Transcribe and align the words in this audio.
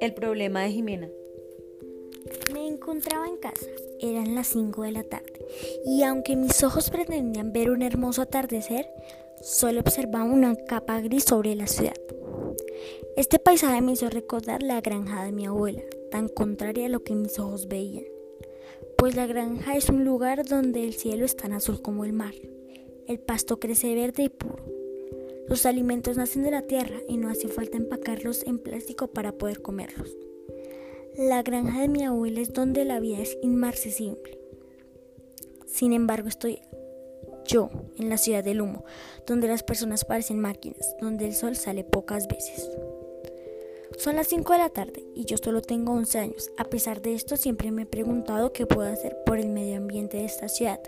El 0.00 0.14
problema 0.14 0.62
de 0.62 0.72
Jimena. 0.72 1.08
Me 2.52 2.66
encontraba 2.66 3.28
en 3.28 3.36
casa, 3.36 3.66
eran 4.00 4.34
las 4.34 4.48
5 4.48 4.82
de 4.82 4.90
la 4.90 5.04
tarde, 5.04 5.46
y 5.84 6.02
aunque 6.02 6.34
mis 6.34 6.62
ojos 6.64 6.90
pretendían 6.90 7.52
ver 7.52 7.70
un 7.70 7.82
hermoso 7.82 8.22
atardecer, 8.22 8.88
solo 9.40 9.80
observaba 9.80 10.24
una 10.24 10.56
capa 10.56 11.00
gris 11.00 11.24
sobre 11.24 11.54
la 11.54 11.68
ciudad. 11.68 11.94
Este 13.16 13.38
paisaje 13.38 13.80
me 13.82 13.92
hizo 13.92 14.10
recordar 14.10 14.62
la 14.62 14.80
granja 14.80 15.24
de 15.24 15.32
mi 15.32 15.46
abuela, 15.46 15.82
tan 16.10 16.28
contraria 16.28 16.86
a 16.86 16.88
lo 16.88 17.04
que 17.04 17.14
mis 17.14 17.38
ojos 17.38 17.68
veían, 17.68 18.04
pues 18.98 19.14
la 19.14 19.26
granja 19.26 19.76
es 19.76 19.88
un 19.88 20.04
lugar 20.04 20.44
donde 20.44 20.82
el 20.84 20.94
cielo 20.94 21.24
es 21.24 21.36
tan 21.36 21.52
azul 21.52 21.80
como 21.82 22.04
el 22.04 22.12
mar, 22.12 22.34
el 23.06 23.18
pasto 23.18 23.58
crece 23.58 23.94
verde 23.94 24.24
y 24.24 24.28
puro, 24.28 24.64
los 25.48 25.66
alimentos 25.66 26.16
nacen 26.16 26.42
de 26.42 26.50
la 26.50 26.62
tierra 26.62 26.96
y 27.08 27.16
no 27.16 27.28
hace 27.28 27.48
falta 27.48 27.76
empacarlos 27.76 28.46
en 28.46 28.58
plástico 28.58 29.08
para 29.08 29.32
poder 29.32 29.60
comerlos. 29.62 30.16
La 31.16 31.42
granja 31.42 31.82
de 31.82 31.88
mi 31.88 32.04
abuela 32.04 32.40
es 32.40 32.52
donde 32.52 32.84
la 32.84 33.00
vida 33.00 33.18
es 33.18 33.36
inmarcesible. 33.42 34.38
Sin 35.66 35.92
embargo, 35.92 36.28
estoy 36.28 36.60
yo 37.44 37.70
en 37.98 38.08
la 38.08 38.18
ciudad 38.18 38.44
del 38.44 38.60
humo, 38.60 38.84
donde 39.26 39.48
las 39.48 39.62
personas 39.62 40.04
parecen 40.04 40.38
máquinas, 40.38 40.96
donde 41.00 41.26
el 41.26 41.34
sol 41.34 41.56
sale 41.56 41.84
pocas 41.84 42.28
veces. 42.28 42.70
Son 43.98 44.16
las 44.16 44.28
5 44.28 44.52
de 44.52 44.58
la 44.58 44.70
tarde 44.70 45.04
y 45.14 45.26
yo 45.26 45.36
solo 45.36 45.60
tengo 45.60 45.92
11 45.92 46.18
años. 46.18 46.50
A 46.56 46.64
pesar 46.64 47.02
de 47.02 47.14
esto, 47.14 47.36
siempre 47.36 47.70
me 47.70 47.82
he 47.82 47.86
preguntado 47.86 48.52
qué 48.52 48.66
puedo 48.66 48.90
hacer 48.90 49.16
por 49.26 49.38
el 49.38 49.48
medio 49.48 49.76
ambiente 49.76 50.16
de 50.16 50.24
esta 50.24 50.48
ciudad. 50.48 50.80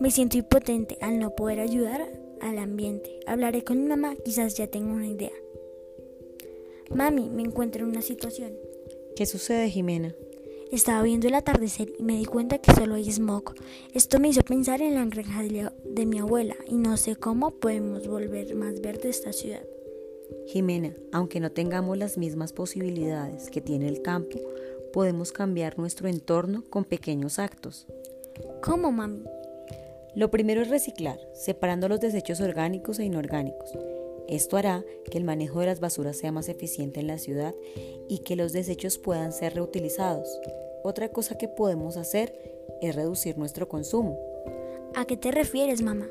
Me 0.00 0.10
siento 0.10 0.36
impotente 0.36 0.98
al 1.00 1.18
no 1.18 1.36
poder 1.36 1.60
ayudar 1.60 2.06
al 2.40 2.58
ambiente. 2.58 3.20
Hablaré 3.26 3.64
con 3.64 3.80
mi 3.80 3.88
mamá, 3.88 4.16
quizás 4.24 4.56
ya 4.56 4.66
tengo 4.66 4.92
una 4.92 5.06
idea. 5.06 5.32
Mami, 6.94 7.30
me 7.30 7.42
encuentro 7.42 7.84
en 7.84 7.90
una 7.90 8.02
situación. 8.02 8.52
¿Qué 9.16 9.26
sucede, 9.26 9.70
Jimena? 9.70 10.14
Estaba 10.72 11.02
viendo 11.02 11.26
el 11.26 11.34
atardecer 11.34 11.92
y 11.98 12.02
me 12.02 12.16
di 12.16 12.24
cuenta 12.24 12.58
que 12.58 12.72
solo 12.72 12.94
hay 12.94 13.10
smog. 13.10 13.54
Esto 13.92 14.20
me 14.20 14.28
hizo 14.28 14.42
pensar 14.42 14.82
en 14.82 14.94
la 14.94 15.04
granja 15.04 15.42
de 15.42 16.06
mi 16.06 16.18
abuela 16.18 16.54
y 16.68 16.76
no 16.76 16.96
sé 16.96 17.16
cómo 17.16 17.50
podemos 17.50 18.06
volver 18.06 18.54
más 18.54 18.80
verde 18.80 19.08
esta 19.08 19.32
ciudad. 19.32 19.64
Jimena, 20.46 20.94
aunque 21.12 21.40
no 21.40 21.50
tengamos 21.50 21.98
las 21.98 22.18
mismas 22.18 22.52
posibilidades 22.52 23.50
que 23.50 23.60
tiene 23.60 23.88
el 23.88 24.02
campo, 24.02 24.38
podemos 24.92 25.32
cambiar 25.32 25.78
nuestro 25.78 26.08
entorno 26.08 26.62
con 26.70 26.84
pequeños 26.84 27.38
actos. 27.38 27.86
¿Cómo, 28.62 28.92
mami? 28.92 29.24
Lo 30.14 30.30
primero 30.30 30.60
es 30.60 30.68
reciclar, 30.68 31.20
separando 31.32 31.88
los 31.88 32.00
desechos 32.00 32.40
orgánicos 32.40 32.98
e 32.98 33.04
inorgánicos. 33.04 33.70
Esto 34.28 34.56
hará 34.56 34.84
que 35.10 35.18
el 35.18 35.24
manejo 35.24 35.60
de 35.60 35.66
las 35.66 35.80
basuras 35.80 36.16
sea 36.16 36.32
más 36.32 36.48
eficiente 36.48 37.00
en 37.00 37.06
la 37.06 37.18
ciudad 37.18 37.54
y 38.08 38.18
que 38.20 38.36
los 38.36 38.52
desechos 38.52 38.98
puedan 38.98 39.32
ser 39.32 39.54
reutilizados. 39.54 40.40
Otra 40.82 41.10
cosa 41.10 41.36
que 41.36 41.48
podemos 41.48 41.96
hacer 41.96 42.32
es 42.80 42.94
reducir 42.94 43.38
nuestro 43.38 43.68
consumo. 43.68 44.18
¿A 44.94 45.04
qué 45.04 45.16
te 45.16 45.30
refieres, 45.30 45.82
mamá? 45.82 46.08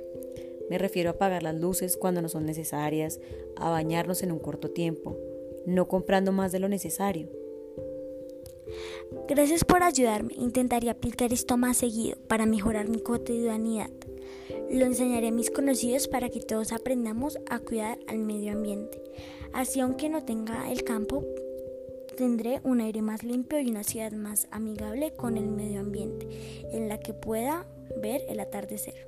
Me 0.69 0.78
refiero 0.78 1.09
a 1.09 1.13
apagar 1.13 1.44
las 1.44 1.56
luces 1.56 1.97
cuando 1.97 2.22
no 2.22 2.30
son 2.30 2.45
necesarias, 2.45 3.19
a 3.56 3.69
bañarnos 3.69 4.22
en 4.22 4.31
un 4.31 4.39
corto 4.39 4.69
tiempo, 4.69 5.17
no 5.66 5.88
comprando 5.88 6.31
más 6.31 6.52
de 6.52 6.59
lo 6.59 6.69
necesario. 6.69 7.38
Gracias 9.27 9.63
por 9.63 9.83
ayudarme. 9.83 10.33
Intentaré 10.35 10.89
aplicar 10.89 11.33
esto 11.33 11.57
más 11.57 11.77
seguido 11.77 12.17
para 12.27 12.45
mejorar 12.45 12.89
mi 12.89 12.99
cotidianidad. 12.99 13.89
Lo 14.71 14.85
enseñaré 14.85 15.29
a 15.29 15.31
mis 15.31 15.49
conocidos 15.51 16.07
para 16.07 16.29
que 16.29 16.41
todos 16.41 16.71
aprendamos 16.71 17.38
a 17.49 17.59
cuidar 17.59 17.99
al 18.07 18.19
medio 18.19 18.51
ambiente. 18.53 19.01
Así 19.53 19.79
aunque 19.79 20.09
no 20.09 20.23
tenga 20.23 20.71
el 20.71 20.83
campo, 20.83 21.23
tendré 22.17 22.61
un 22.63 22.81
aire 22.81 23.01
más 23.01 23.23
limpio 23.23 23.59
y 23.59 23.69
una 23.69 23.83
ciudad 23.83 24.11
más 24.11 24.47
amigable 24.51 25.13
con 25.13 25.38
el 25.38 25.47
medio 25.47 25.79
ambiente, 25.79 26.28
en 26.72 26.89
la 26.89 27.00
que 27.00 27.13
pueda 27.13 27.66
ver 28.01 28.22
el 28.28 28.39
atardecer. 28.39 29.07